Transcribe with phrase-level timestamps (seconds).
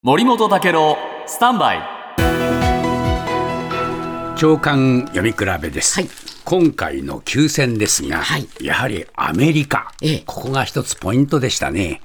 [0.00, 0.96] 森本武郎
[1.26, 1.78] スタンバイ。
[4.36, 6.08] 長官読み比べです、はい。
[6.44, 8.46] 今回の休戦ですが、はい。
[8.60, 10.22] やはりアメリカ、ええ。
[10.24, 12.00] ここが一つポイントでしたね、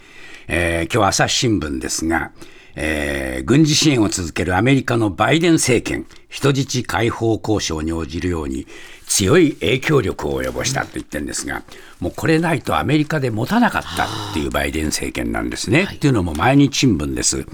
[0.48, 2.32] えー今日朝日新聞ですが、
[2.76, 8.66] えー軍事支援を続けるアメリカのバイデン政権人質解放交渉に応じるように
[9.06, 11.62] 強い影響力を及ぼしたと言ってるんですが、
[12.00, 15.88] もうこれないとアメリカで持たなかったっていうバイデン政権なんですね。
[15.94, 17.46] っていうのも毎日新聞です。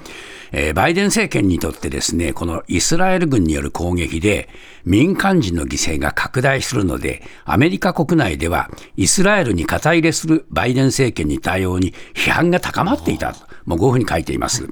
[0.51, 4.49] えーバイデン政権にとってですね、このイスラエル軍による攻撃で
[4.85, 13.49] 民間人の犠牲が拡大するので、アメリカ国内ではイスラエルに肩入れするバイデン政権に対応に批判が高まっていたと。
[13.65, 14.67] もうこういうふうに書いています。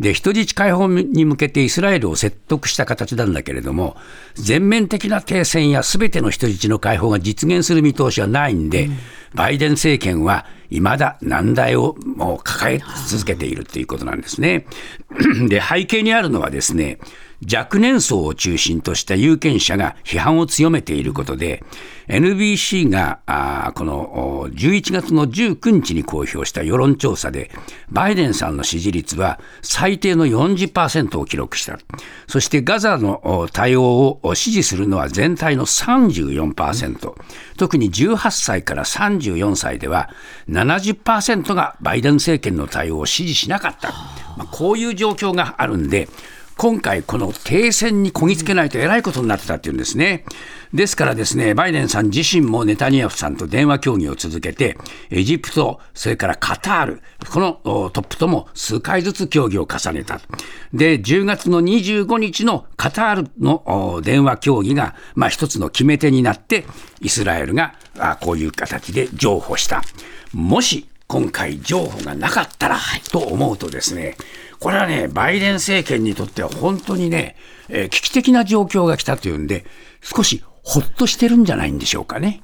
[0.00, 3.96] で、人質解放に向けてイスラエルを説得した形なんだけれども、
[4.34, 8.88] 全面的な停戦やすべての人質の解放が実現する見通しはないんで、
[9.34, 14.66] バイデン政権は未だ難題をもう抱え続けているということなんですね。
[15.48, 16.98] で、背景にあるのはですね、
[17.40, 21.62] 若年層を中心とした有権者が批判を強めていることで、
[22.08, 23.20] NBC が
[23.76, 27.52] この11月の19日に公表した世論調査で、
[27.90, 31.78] バイデンさんの支持率は最低の40%を記録した。
[32.26, 37.14] そしてガザの対応を支持するのは全体の34%。
[37.56, 40.10] 特に18歳から34歳では
[40.64, 43.90] 70%がバイデン政権の対応を支持しなかった。
[44.36, 46.08] まあ、こういう状況があるんで、
[46.58, 50.24] 今回、この停戦にこぎつけないとえらいことになってたっていうんですね。
[50.74, 54.76] ですからですね、バイデンさん自身もネタニヤフさんと電話協議を続けて、
[55.10, 60.20] エジプト、それからカタール、このトップとも数回ずつ協議を重ねた。
[60.74, 66.64] で、10月の25日のカタールの電話協議が、まあ一つの決め手になって、
[67.00, 67.76] イスラエルが
[68.20, 69.84] こういう形で譲歩した。
[70.34, 72.78] もし、今回譲歩がなかったら、
[73.10, 74.16] と思うとですね、
[74.60, 77.34] これはね、バイデン政権にとっては本当にね、
[77.70, 79.64] えー危機的な状況が来たというんで、
[80.02, 82.42] 少しほっとしてるんじゃないんでしょうかね。